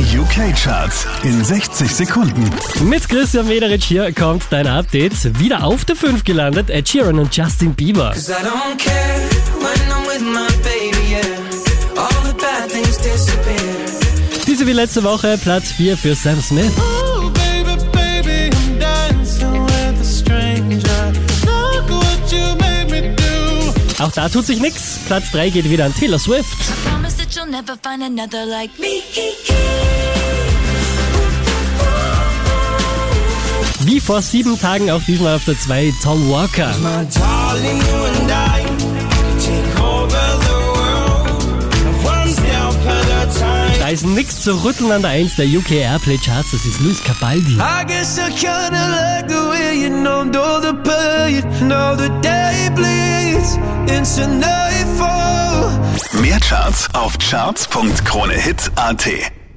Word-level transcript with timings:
Die 0.00 0.18
UK-Charts 0.18 1.06
in 1.24 1.44
60 1.44 1.94
Sekunden. 1.94 2.48
Mit 2.84 3.06
Christian 3.06 3.46
Mederich 3.46 3.84
hier 3.84 4.10
kommt 4.14 4.44
dein 4.48 4.66
Update. 4.66 5.38
Wieder 5.38 5.62
auf 5.62 5.84
der 5.84 5.94
5 5.94 6.24
gelandet, 6.24 6.70
Ed 6.70 6.88
Sheeran 6.88 7.18
und 7.18 7.36
Justin 7.36 7.74
Bieber. 7.74 8.14
I 8.16 8.22
baby, 10.62 11.10
yeah. 11.10 11.20
Diese 14.46 14.66
wie 14.66 14.72
letzte 14.72 15.04
Woche 15.04 15.36
Platz 15.36 15.70
4 15.72 15.98
für 15.98 16.14
Sam 16.14 16.40
Smith. 16.40 16.72
Oh, 16.78 17.28
baby, 17.28 17.76
baby. 17.92 18.50
Auch 23.98 24.12
da 24.12 24.30
tut 24.30 24.46
sich 24.46 24.60
nix. 24.60 25.00
Platz 25.06 25.30
3 25.32 25.50
geht 25.50 25.68
wieder 25.68 25.84
an 25.84 25.94
Taylor 25.94 26.18
Swift. 26.18 26.56
Promise 26.86 27.18
that 27.18 27.36
you'll 27.36 27.50
never 27.50 27.76
find 27.82 28.02
another 28.02 28.46
like 28.46 28.70
me. 28.78 29.02
Wie 33.90 33.98
vor 33.98 34.22
sieben 34.22 34.56
Tagen 34.56 34.88
auch 34.92 35.02
diesmal 35.02 35.34
auf 35.34 35.44
der 35.46 35.58
2 35.58 35.92
Tom 36.00 36.30
Walker. 36.30 36.72
Da 43.80 43.88
ist 43.88 44.06
nix 44.06 44.42
zu 44.42 44.62
rütteln 44.62 44.92
an 44.92 45.02
der 45.02 45.10
1 45.10 45.34
der 45.34 45.46
UK 45.46 45.72
Airplay 45.72 46.18
Charts. 46.18 46.52
Das 46.52 46.64
ist 46.64 46.78
Luis 46.78 47.02
Capaldi. 47.02 47.54
I 47.54 47.84
guess 47.84 48.16
I 48.16 48.30
kinda 48.30 48.70
like 48.70 49.28
the 49.28 49.34
way 49.34 49.82
you 49.82 49.90
know, 49.90 50.22
know 50.22 50.60
the 50.60 50.72
pain, 50.84 51.42
know 51.66 51.96
the 51.96 52.10
day 52.22 52.70
bleeds 52.72 53.58
into 53.88 54.28
nightfall. 54.28 55.76
Mehr 56.12 56.38
Charts 56.38 56.88
auf 56.92 57.18
charts.kronehit.at. 57.18 59.39